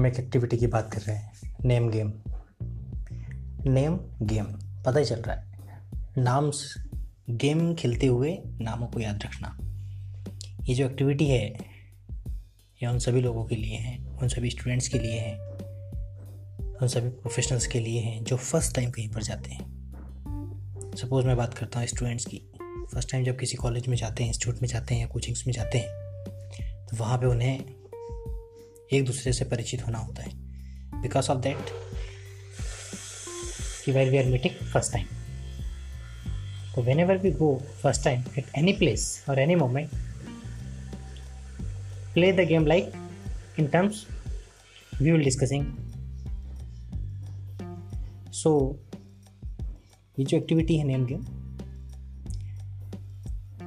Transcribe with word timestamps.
हम 0.00 0.06
एक 0.06 0.16
एक्टिविटी 0.16 0.56
की 0.56 0.66
बात 0.66 0.92
कर 0.92 1.00
रहे 1.00 1.16
हैं 1.16 1.32
नेम 1.64 1.90
गेम 1.90 2.12
नेम 3.72 3.98
गेम 4.22 4.44
पता 4.84 4.98
ही 4.98 5.04
चल 5.04 5.16
रहा 5.16 5.36
है। 5.36 5.52
नाम 6.18 6.52
गेम 7.30 7.74
खेलते 7.74 8.06
हुए 8.06 8.38
नामों 8.60 8.86
को 8.86 9.00
याद 9.00 9.22
रखना। 9.24 9.58
ये 10.64 10.74
जो 10.74 10.86
एक्टिविटी 10.86 11.26
है, 11.26 11.48
ये 12.82 12.86
उन 12.86 12.98
सभी 12.98 13.20
लोगों 13.20 13.44
के 13.44 13.56
लिए 13.56 13.76
है, 13.76 14.04
उन 14.04 14.28
सभी 14.28 14.50
स्टूडेंट्स 14.50 14.88
के 14.88 14.98
लिए 14.98 15.18
है, 15.20 15.38
उन 16.76 16.88
सभी 16.88 17.08
प्रोफेशनल्स 17.08 17.66
के 17.66 17.80
लिए 17.80 18.00
हैं, 18.00 18.24
जो 18.24 18.36
फ़र्स्ट 18.36 18.74
टाइम 18.74 18.90
कहीं 18.90 19.08
पर 19.08 19.22
जाते 19.22 19.50
हैं। 19.50 19.92
सपोज़ 20.96 21.26
मैं 21.26 21.36
बात 21.36 21.54
करता 21.54 21.78
हूँ 21.78 21.86
स्टूडेंट्स 21.86 22.24
की। 22.24 22.42
फ़र्स्ट 22.92 23.12
टाइम 23.12 23.24
जब 23.24 23.38
किसी 23.38 23.56
कॉलेज 23.56 23.88
में 23.88 23.96
जाते 23.96 24.24
हैं 24.24 24.30
इंस्टीट्यूट 24.30 24.62
में 24.62 24.68
जाते 24.68 24.94
हैं 24.94 25.02
या 25.02 25.08
कोचिंग्स 25.08 25.46
में 25.46 25.54
जाते 25.54 25.78
हैं 25.78 25.88
तो 26.86 26.96
वहाँ 26.96 27.18
पे 27.18 27.26
उन्हें 27.26 27.79
एक 28.92 29.04
दूसरे 29.04 29.32
से 29.32 29.44
परिचित 29.44 29.86
होना 29.86 29.98
होता 29.98 30.22
है। 30.22 30.30
बिकॉज़ 31.02 31.30
ऑफ़ 31.30 31.38
दैट 31.38 31.70
कि 33.84 33.92
where 33.92 34.10
we 34.10 34.18
are 34.18 34.24
meeting 34.24 34.54
first 34.72 34.92
time 34.92 35.06
तो 36.74 36.82
whenever 37.00 37.18
we 37.18 37.30
go 37.32 37.54
first 37.82 38.04
time 38.04 38.24
at 38.38 38.46
any 38.58 38.72
place 38.72 39.24
और 39.28 39.38
any 39.38 39.54
moment 39.54 39.90
play 42.14 42.32
the 42.32 42.46
game 42.48 42.66
like 42.66 42.92
in 43.58 43.66
terms 43.66 44.06
we 45.00 45.10
will 45.10 45.24
discussing 45.24 45.66
so 48.32 48.52
ये 50.18 50.24
जो 50.24 50.36
एक्टिविटी 50.36 50.76
है 50.76 50.84
नेम 50.84 51.06
गेम 51.06 51.26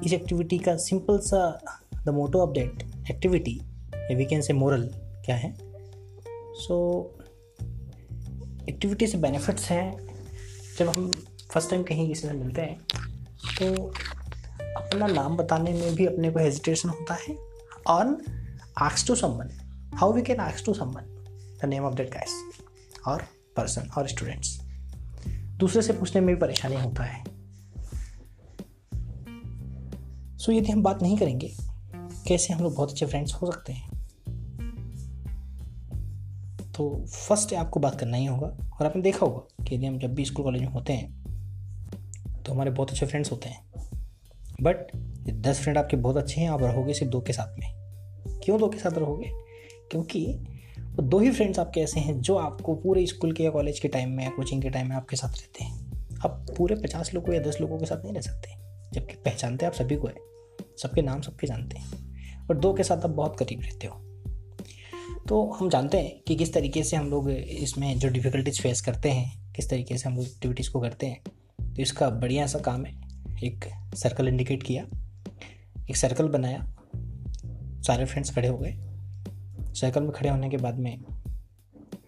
इस 0.05 0.13
activity 0.13 0.57
का 0.57 0.75
simple 0.77 1.19
सा 1.19 1.47
the 2.05 2.09
motto 2.09 2.39
of 2.39 2.53
that 2.53 2.83
activity 3.11 3.59
we 4.15 4.25
can 4.25 4.41
say 4.41 4.53
moral 4.53 4.89
क्या 5.25 5.35
है? 5.35 5.53
सो 6.55 6.77
activity 8.69 9.07
से 9.07 9.17
बेनिफिट्स 9.17 9.69
हैं। 9.71 9.85
जब 10.77 10.89
हम 10.89 11.11
फ़र्स्ट 11.51 11.69
टाइम 11.69 11.83
कहीं 11.83 12.07
किसी 12.07 12.27
से 12.27 12.33
मिलते 12.33 12.61
हैं 12.61 12.77
तो 13.59 13.85
अपना 14.77 15.07
नाम 15.07 15.37
बताने 15.37 15.73
में 15.73 15.95
भी 15.95 16.05
अपने 16.05 16.31
को 16.31 16.39
हेजिटेशन 16.39 16.89
होता 16.89 17.13
है। 17.13 17.35
On 17.87 18.17
आक्स 18.77 19.07
to 19.07 19.15
someone 19.15 19.49
how 19.95 20.13
we 20.13 20.21
can 20.21 20.39
आक्स 20.39 20.65
to 20.65 20.73
someone 20.73 21.57
the 21.61 21.65
name 21.65 21.83
of 21.83 21.95
that 21.95 22.09
guys 22.09 22.43
और 23.07 23.23
पर्सन 23.55 23.89
और 23.97 24.07
स्टूडेंट्स 24.07 24.59
दूसरे 25.57 25.81
से 25.81 25.93
पूछने 25.93 26.21
में 26.21 26.35
भी 26.35 26.41
परेशानी 26.41 26.75
होता 26.75 27.03
है। 27.03 27.23
सो 30.37 30.51
so, 30.51 30.57
यदि 30.57 30.71
हम 30.71 30.83
बात 30.83 31.01
नहीं 31.01 31.17
करेंगे 31.17 31.53
कैसे 32.27 32.53
हम 32.53 32.63
लोग 32.63 32.75
बहुत 32.75 32.91
अच्छे 32.91 33.05
फ्रेंड्स 33.05 33.33
हो 33.33 33.51
सकते 33.51 33.73
हैं? 33.73 33.92
तो 36.75 37.05
फ़र्स्ट 37.05 37.53
आपको 37.53 37.79
बात 37.79 37.99
करना 37.99 38.17
ही 38.17 38.25
होगा। 38.25 38.47
और 38.47 38.85
आपने 38.85 39.01
देखा 39.01 39.25
होगा 39.25 39.65
कि 39.65 39.75
यदि 39.75 39.85
हम 39.85 39.99
जब 39.99 40.13
भी 40.13 40.25
स्कूल 40.25 40.45
कॉलेज 40.45 40.61
में 40.61 40.69
होते 40.69 40.93
हैं 40.93 41.23
तो 42.43 42.53
हमारे 42.53 42.71
बहुत 42.71 42.91
अच्छे 42.91 43.05
फ्रेंड्स 43.05 43.31
होते 43.31 43.49
हैं। 43.49 43.71
बट 44.61 44.77
दस 45.29 45.59
फ्रेंड 45.59 45.77
आपके 45.77 45.97
बहुत 45.97 46.17
अच्छे 46.17 46.41
हैं, 46.41 46.49
आप 46.49 46.63
रहोगे 46.63 46.93
सिर्फ़ 46.93 47.11
दो 47.11 47.21
के 47.21 47.33
साथ 47.33 47.59
में। 47.59 47.83
क्यों 48.43 48.59
दो 48.59 48.67
के 48.67 48.77
साथ 48.77 48.91
रहोगे? 48.91 49.31
क्योंकि 49.91 50.37
वो 50.79 51.01
दो 51.01 51.19
ही 51.19 51.31
फ्रेंड्स 51.31 51.59
आपके 51.59 51.81
ऐसे 51.81 51.99
हैं 51.99 52.21
जो 52.21 52.35
आपको 52.35 52.75
पूरे 52.75 53.05
स्कूल 53.05 53.31
के 53.31 53.43
या 53.43 53.49
कॉलेज 53.49 53.79
के 53.79 53.87
टाइम 53.87 54.09
में 54.09 54.23
या 54.23 54.29
कोचिंग 54.29 54.61
के 54.61 54.69
टाइम 54.69 54.89
में 54.89 54.95
आपके 54.95 55.15
साथ 55.15 55.29
रहते 55.29 55.63
हैं। 55.63 56.03
आप 56.25 56.45
पूरे 56.57 56.75
पचास 56.75 57.13
लोगों 57.13 57.33
या 57.33 57.41
दस 57.41 57.57
लोगों 57.61 57.79
के 57.79 57.85
साथ 57.85 58.03
नहीं 58.03 58.13
रह 58.13 58.21
सकते, 58.21 58.49
जबकि 58.93 59.15
पहचानते 59.15 59.65
आप 59.65 59.73
सभी 59.73 59.95
को 59.95 60.07
है। 60.07 60.15
सबके 60.77 61.01
नाम 61.01 61.21
सबके 61.21 61.47
जानते 61.47 61.77
हैं। 61.77 61.87
और 62.47 62.57
दो 62.57 62.73
के 62.73 62.83
साथ 62.83 62.97
आप 62.97 63.09
बहुत 63.09 63.39
करीब 63.39 63.61
रहते 63.61 63.87
हो। 63.87 64.12
तो 65.27 65.43
हम 65.51 65.69
जानते 65.69 65.97
हैं 65.97 66.11
कि 66.27 66.35
किस 66.35 66.53
तरीके 66.53 66.83
से 66.83 66.95
हम 66.95 67.09
लोग 67.09 67.29
इसमें 67.29 67.97
जो 67.99 68.09
डिफ़िकल्टीज 68.09 68.61
फेस 68.61 68.81
करते 68.81 69.11
हैं, 69.11 69.53
किस 69.53 69.69
तरीके 69.69 69.97
से 69.97 70.07
हम 70.09 70.15
लोग 70.15 70.25
एक्टिविटीज़ 70.25 70.69
को 70.71 70.79
करते 70.81 71.07
हैं 71.07 71.21
तो 71.59 71.81
इसका 71.81 72.09
बढ़िया 72.11 72.45
सा 72.47 72.59
काम 72.59 72.85
है 72.85 72.91
एक 73.43 73.65
सर्कल 73.95 74.27
इंडिकेट 74.27 74.63
किया, 74.63 74.83
एक 75.89 75.95
सर्कल 75.97 76.27
बनाया, 76.27 76.65
सारे 77.83 78.05
फ्रेंड्स 78.05 78.33
खड़े 78.35 78.47
हो 78.47 78.57
गए। 78.57 78.73
सर्कल 79.73 80.03
में 80.03 80.11
खड़े 80.11 80.29
होने 80.29 80.49
के 80.49 80.57
बाद 80.57 80.79
में 80.79 81.03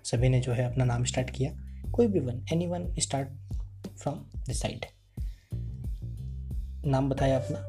सभी 0.05 0.29
ने 0.29 0.39
जो 0.39 0.51
है 0.51 0.65
अपना 0.65 0.85
नाम 0.85 1.03
स्टार्ट 1.03 1.29
किया। 1.29 1.51
कोई 1.91 2.07
भी 2.07 2.19
one 2.19 2.45
anyone 2.67 2.93
start 2.99 3.27
from 3.97 4.15
this 4.37 4.61
side 4.61 4.85
नाम 6.85 7.09
बताया 7.09 7.39
अपना 7.39 7.59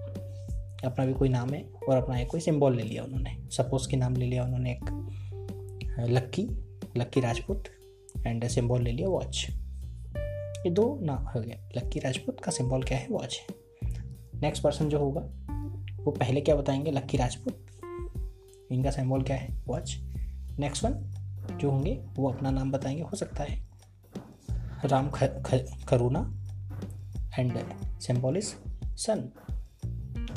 अपना 0.84 1.04
भी 1.06 1.12
कोई 1.12 1.28
नाम 1.28 1.54
है 1.54 1.62
और 1.88 1.96
अपना 1.96 2.18
एक 2.18 2.28
कोई 2.28 2.40
सिंबल 2.40 2.74
ले 2.76 2.82
लिया 2.82 3.02
उन्होंने। 3.04 3.36
सपोज़ 3.52 3.88
के 3.90 3.96
नाम 3.96 4.16
ले 4.16 4.26
लिया 4.26 4.44
उन्होंने 4.44 4.72
एक। 4.72 4.90
Lucky 5.98 6.48
lucky 6.96 7.20
Rajput 7.20 7.64
and 8.26 8.48
symbol 8.48 8.82
ले 8.82 8.92
लिया 8.92 9.08
वॉच 9.08 9.46
ये 10.66 10.70
दो 10.70 10.98
नाम 11.02 11.24
हो 11.24 11.40
गया। 11.40 11.68
लक्की 11.76 12.00
राजपूत 12.00 12.40
का 12.40 12.52
सिंबल 12.52 12.82
क्या 12.82 12.98
है? 12.98 13.06
वॉच 13.10 13.40
नेक्स्ट 14.34 14.62
पर्सन 14.62 14.88
जो 14.88 14.98
होगा 14.98 15.20
वो 16.04 16.10
पहले 16.10 16.40
क्या 16.40 16.56
बताएँगे? 16.56 16.90
लक्की 16.90 17.16
राजपूत। 17.16 17.66
इनका 18.72 18.90
सिंबल 18.90 19.22
क्या 19.22 19.36
है? 19.36 19.62
वॉच 19.66 19.98
नेक्स्ट 20.58 20.84
वन 20.84 20.94
जो 21.56 21.70
होंगे 21.70 22.04
वो 22.16 22.32
अपना 22.32 22.50
नाम 22.50 22.72
बताएँगे। 22.72 23.02
हो 23.02 23.16
सकता 23.16 23.44
है 23.44 23.68
राम 24.84 25.10
ख, 25.10 25.24
खरूना 25.88 26.34
and 27.38 27.58
symbol 28.00 28.36
is 28.36 28.54
sun 28.84 29.32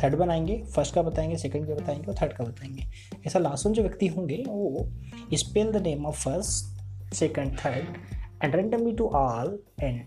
third 0.04 0.16
बनाएँगे 0.16 0.64
फ़र्स्ट 0.76 0.96
का 0.96 1.02
बताएँगे 1.02 1.38
सेकंड 1.38 1.68
का 1.68 1.74
बताएँगे 1.74 2.08
और 2.08 2.16
थर्ड 2.22 2.34
का 2.34 2.44
बताएँगे। 2.44 2.84
ऐसा 3.28 3.40
लास्ट 3.40 3.68
जो 3.68 3.82
व्यक्ति 3.82 4.08
होंगे, 4.08 4.44
वो 4.48 4.90
spell 5.34 5.72
the 5.72 5.78
name 5.78 6.06
of 6.06 6.24
first 6.24 6.80
second 7.14 7.58
third 7.60 7.86
and 8.44 8.56
randomly 8.56 8.98
to 8.98 9.08
all 9.08 9.60
and 9.84 10.02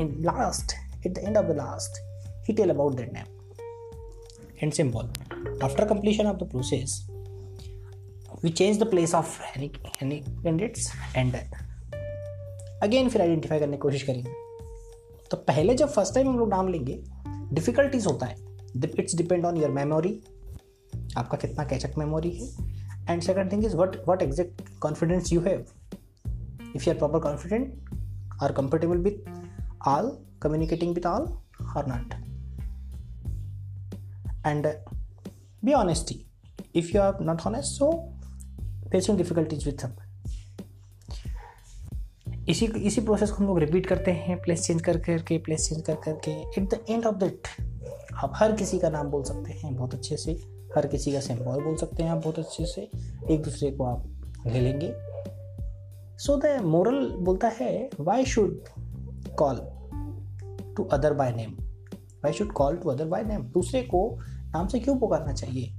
in 0.00 0.16
last 0.20 0.72
at 1.06 1.14
the 1.14 1.18
end 1.18 1.36
of 1.36 1.46
the 1.46 1.50
last 1.50 2.06
he 2.50 2.52
tell 2.56 2.70
about 2.70 2.90
that 2.90 3.08
name. 3.08 3.26
And 4.62 4.72
symbol. 4.72 5.04
After 5.64 5.84
completion 5.92 6.32
of 6.32 6.38
the 6.38 6.46
process, 6.46 6.90
we 8.44 8.50
change 8.50 8.82
the 8.82 8.90
place 8.94 9.14
of 9.14 9.24
any 9.58 9.68
any 10.02 11.38
again 12.82 13.08
फिर 13.08 13.22
identify 13.22 13.58
करने 13.58 13.72
की 13.72 13.78
कोशिश 13.78 14.02
करेंगे। 14.02 14.30
तो 15.30 15.36
पहले 15.36 15.74
जब 15.74 15.88
first 15.88 16.14
time 16.14 16.28
हम 16.28 16.38
लोग 16.38 16.48
नाम 16.48 16.68
लेंगे 16.68 17.02
डिफिकल्टीज 17.54 18.06
होता 18.06 18.26
है। 18.26 18.45
It's 18.84 19.16
depend 19.16 19.46
on 19.46 19.56
your 19.56 19.70
memory 19.70 20.20
आपका 21.16 21.36
कितना 21.36 21.64
कैचअप 21.64 21.98
मेमोरी 21.98 22.30
है. 22.30 22.48
And 23.10 23.22
second 23.22 23.52
thing 23.52 23.64
is 23.64 23.76
what 23.76 23.96
what 23.96 24.22
exact 24.22 24.62
confidence 24.80 25.32
you 25.32 25.40
have 25.40 25.64
if 26.76 26.88
you 26.88 26.92
are 26.92 26.98
proper 26.98 27.18
confident 27.18 28.42
are 28.42 28.52
comfortable 28.52 28.98
with 28.98 29.88
all 29.88 30.16
communicating 30.42 30.94
with 30.94 31.06
all 31.06 31.22
और 31.76 31.86
not 31.88 32.14
and 34.46 34.66
be 35.64 35.72
honesty 35.72 36.22
if 36.78 36.88
you 36.92 37.00
are 37.00 37.18
not 37.20 37.42
honest, 37.46 37.78
so 37.78 37.86
facing 38.92 39.16
difficulties 39.18 39.62
with 39.66 39.84
some. 39.84 39.92
इसी 42.48 42.66
इसी 42.66 43.00
process 43.00 43.30
को 43.30 43.36
हम 43.36 43.46
लोग 43.46 43.58
repeat 43.58 43.86
करते 43.86 44.10
हैं 44.10 44.36
place 44.42 44.66
change 44.66 44.82
कर 44.82 44.98
करके 44.98 45.38
प्लेस 45.38 45.68
चेंज 45.68 45.80
कर, 45.86 45.94
करके. 45.94 46.30
At 46.30 46.68
the 46.74 46.84
end 46.90 47.06
of 47.06 47.16
that 47.16 47.48
आप 48.16 48.32
हर 48.34 48.52
किसी 48.52 48.78
का 48.78 48.90
नाम 48.90 49.06
बोल 49.06 49.22
सकते 49.22 49.52
हैं, 49.52 49.76
बहुत 49.76 49.94
अच्छे 49.94 50.16
से। 50.16 50.32
हर 50.76 50.86
किसी 50.86 51.12
का 51.12 51.20
सिंबल 51.20 51.64
बोल 51.64 51.76
सकते 51.76 52.02
हैं 52.02 52.10
आप, 52.10 52.18
बहुत 52.18 52.38
अच्छे 52.38 52.66
से। 52.66 52.90
एक 53.30 53.42
दूसरे 53.42 53.70
को 53.70 53.84
आप 53.84 54.06
ले 54.46 54.60
लेंगे। 54.60 54.92
सो 56.18 56.36
द 56.36 56.60
मोरल 56.60 57.10
बोलता 57.10 57.48
है 57.48 57.90
why 58.00 58.24
should 58.24 58.58
call 59.38 59.56
to 60.76 60.84
other 60.84 61.14
by 61.14 61.32
name 61.32 61.50
why 62.24 62.32
should 62.32 62.52
call 62.52 62.76
to 62.76 62.90
other 62.90 63.04
by 63.04 63.24
name 63.24 63.42
दूसरे 63.42 63.82
को 63.82 64.18
नाम 64.24 64.66
से 64.66 64.80
क्यों 64.80 64.98
पुकारना 64.98 65.32
चाहिए? 65.32 65.74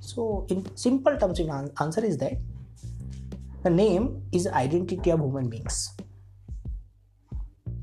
So 0.00 0.46
in 0.52 0.64
simple 0.76 1.16
terms 1.16 1.40
in 1.40 1.50
answer 1.50 2.04
is 2.04 2.18
that 2.18 2.38
the 3.64 3.66
name 3.66 4.30
is 4.34 4.48
identity 4.48 5.10
of 5.10 5.20
human 5.20 5.48
beings 5.48 5.96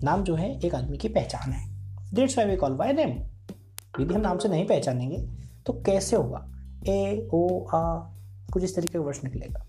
नाम 0.03 0.23
जो 0.23 0.35
है, 0.35 0.59
एक 0.59 0.75
आदमी 0.75 0.97
की 0.97 1.09
पहचान 1.09 1.51
है। 1.51 1.73
That's 2.13 2.37
why 2.37 2.47
we 2.47 2.55
call 2.55 2.73
by 2.73 2.93
name 2.93 3.32
यदि 3.99 4.13
हम 4.13 4.21
नाम 4.21 4.37
से 4.37 4.49
नहीं 4.49 4.65
पहचानेंगे 4.67 5.17
तो 5.65 5.73
कैसे 5.73 6.15
होगा? 6.15 6.47
ए 6.87 7.29
ओ 7.33 7.65
आ 7.65 7.79
कुछ 8.53 8.63
इस 8.63 8.75
तरीके 8.75 8.93
का 8.93 9.05
वर्ष 9.05 9.23
निकलेगा। 9.23 9.65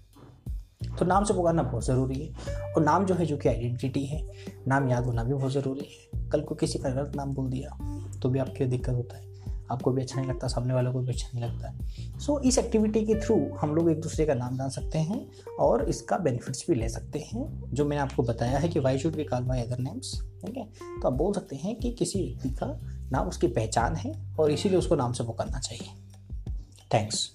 तो 0.98 1.04
नाम 1.04 1.24
से 1.24 1.34
पुकारना 1.34 1.62
बहुत 1.62 1.84
ज़रूरी 1.86 2.18
है 2.18 2.72
और 2.72 2.82
नाम 2.82 3.04
जो 3.06 3.14
है 3.14 3.26
जो 3.26 3.36
कि 3.36 3.48
आइडेंटिटी 3.48 4.04
है 4.06 4.22
नाम 4.68 4.88
याद 4.88 5.04
होना 5.04 5.24
भी 5.24 5.34
बहुत 5.34 5.52
ज़रूरी 5.52 5.88
है। 5.90 6.28
कल 6.30 6.40
को 6.40 6.54
किसी 6.54 6.78
का 6.78 6.90
गलत 6.90 7.16
नाम 7.16 7.34
बोल 7.34 7.50
दिया 7.50 7.70
तो 8.22 8.28
भी 8.28 8.38
आपके 8.38 8.66
दिक्कत 8.66 8.94
होता 8.94 9.16
है। 9.16 9.32
आपको 9.70 9.90
भी 9.92 10.02
अच्छा 10.02 10.20
नहीं 10.20 10.30
लगता 10.30 10.48
सामने 10.48 10.74
वालों 10.74 10.92
को 10.92 11.00
भी 11.00 11.12
अच्छा 11.12 11.28
नहीं 11.34 11.44
लगता 11.44 11.68
है। 11.68 12.18
सो 12.18 12.32
so, 12.32 12.44
इस 12.44 12.58
एक्टिविटी 12.58 13.04
के 13.06 13.14
थ्रू 13.20 13.36
हम 13.56 13.74
लोग 13.74 13.90
एक 13.90 14.00
दूसरे 14.00 14.26
का 14.26 14.34
नाम 14.34 14.56
जान 14.56 14.68
सकते 14.68 14.98
हैं 14.98 15.26
और 15.60 15.88
इसका 15.88 16.18
बेनिफिट्स 16.18 16.64
भी 16.68 16.74
ले 16.74 16.88
सकते 16.88 17.18
हैं 17.18 17.70
जो 17.72 17.84
मैंने 17.84 18.02
आपको 18.02 18.22
बताया 18.22 18.58
है 18.58 18.68
कि 18.68 18.80
why 18.80 18.98
should 18.98 19.14
we 19.14 19.24
call 19.24 19.44
by 19.44 19.62
other 19.62 19.78
names 19.78 20.12
ठीक 20.44 20.56
है? 20.56 20.64
तो 21.02 21.08
आप 21.08 21.14
बोल 21.14 21.32
सकते 21.34 21.56
हैं 21.56 21.76
कि 21.76 21.90
किसी 21.92 22.22
व्यक्ति 22.22 22.48
का 22.50 22.66
नाम 23.14 23.28
उसकी 23.28 23.48
पहचान 23.48 23.96
है 23.96 24.12
और 24.38 24.50
इसीलिए 24.50 24.78
उसको 24.78 24.94
नाम 24.94 25.12
से 25.12 25.24
पुकारना 25.24 25.58
चाहिए। 25.58 25.92
थैंक्स 26.94 27.30